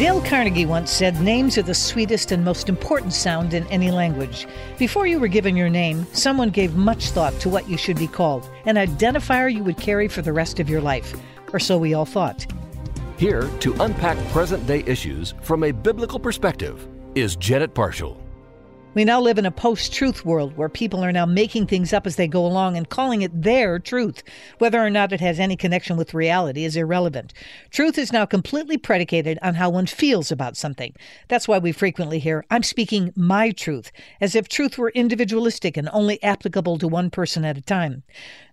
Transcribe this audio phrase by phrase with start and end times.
[0.00, 4.46] Dale Carnegie once said, Names are the sweetest and most important sound in any language.
[4.78, 8.06] Before you were given your name, someone gave much thought to what you should be
[8.06, 11.14] called, an identifier you would carry for the rest of your life.
[11.52, 12.46] Or so we all thought.
[13.18, 18.16] Here to unpack present day issues from a biblical perspective is Janet Parshall.
[18.92, 22.08] We now live in a post truth world where people are now making things up
[22.08, 24.24] as they go along and calling it their truth.
[24.58, 27.32] Whether or not it has any connection with reality is irrelevant.
[27.70, 30.92] Truth is now completely predicated on how one feels about something.
[31.28, 35.88] That's why we frequently hear, I'm speaking my truth, as if truth were individualistic and
[35.92, 38.02] only applicable to one person at a time.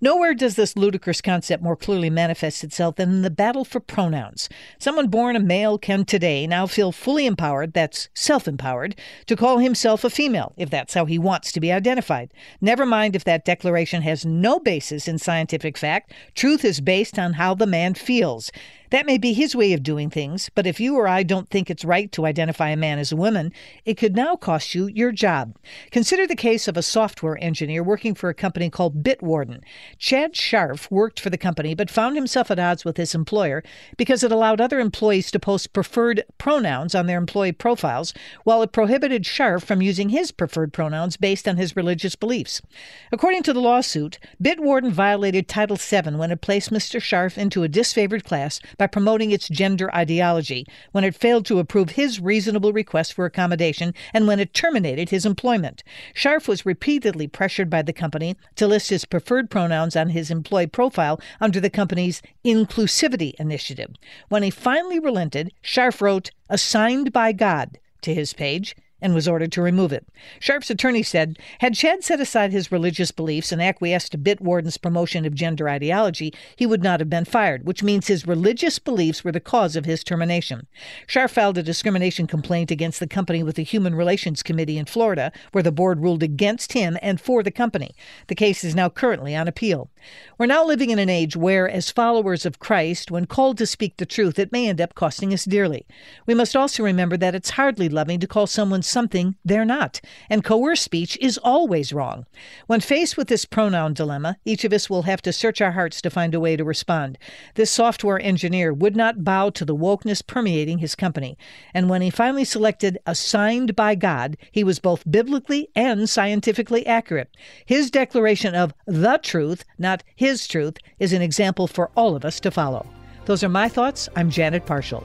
[0.00, 4.48] Nowhere does this ludicrous concept more clearly manifest itself than in the battle for pronouns.
[4.78, 8.96] Someone born a male can today now feel fully empowered, that's self empowered,
[9.26, 10.23] to call himself a female,
[10.56, 12.32] if that's how he wants to be identified.
[12.60, 17.34] Never mind if that declaration has no basis in scientific fact, truth is based on
[17.34, 18.50] how the man feels.
[18.94, 21.68] That may be his way of doing things, but if you or I don't think
[21.68, 23.52] it's right to identify a man as a woman,
[23.84, 25.56] it could now cost you your job.
[25.90, 29.64] Consider the case of a software engineer working for a company called Bitwarden.
[29.98, 33.64] Chad Scharf worked for the company but found himself at odds with his employer
[33.96, 38.70] because it allowed other employees to post preferred pronouns on their employee profiles, while it
[38.70, 42.62] prohibited Scharf from using his preferred pronouns based on his religious beliefs.
[43.10, 47.00] According to the lawsuit, Bitwarden violated Title VII when it placed Mr.
[47.00, 51.58] Scharf into a disfavored class by by promoting its gender ideology when it failed to
[51.58, 55.82] approve his reasonable request for accommodation and when it terminated his employment.
[56.14, 60.66] Scharf was repeatedly pressured by the company to list his preferred pronouns on his employee
[60.66, 63.94] profile under the company's inclusivity initiative.
[64.28, 69.52] When he finally relented, Scharf wrote, assigned by God to his page and was ordered
[69.52, 70.08] to remove it.
[70.40, 75.26] Scharf's attorney said, had Chad set aside his religious beliefs and acquiesced to Bitwarden's promotion
[75.26, 79.30] of gender ideology, he would not have been fired, which means his religious beliefs were
[79.30, 80.66] the cause of his termination.
[81.06, 85.30] Scharf filed a discrimination complaint against the company with the Human Relations Committee in Florida,
[85.52, 87.94] where the board ruled against him and for the company.
[88.28, 89.90] The case is now currently on appeal.
[90.36, 93.96] We're now living in an age where, as followers of Christ, when called to speak
[93.96, 95.86] the truth, it may end up costing us dearly.
[96.26, 100.42] We must also remember that it's hardly loving to call someone something they're not, and
[100.42, 102.26] coerced speech is always wrong.
[102.66, 106.02] When faced with this pronoun dilemma, each of us will have to search our hearts
[106.02, 107.16] to find a way to respond.
[107.54, 111.38] This software engineer would not bow to the wokeness permeating his company,
[111.72, 117.30] and when he finally selected assigned by God, he was both biblically and scientifically accurate.
[117.64, 122.40] His declaration of the truth, not his truth, is an example for all of us
[122.40, 122.86] to follow.
[123.26, 124.08] Those are my thoughts.
[124.16, 125.04] I'm Janet Parshall.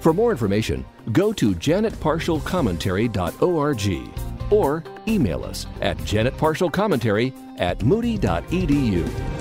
[0.00, 9.37] For more information, go to janetparshallcommentary.org or email us at janetparshallcommentary at moody.edu.